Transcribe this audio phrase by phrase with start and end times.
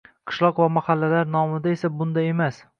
[0.29, 2.63] Qishloq va mahallalar nomida esa bunday emas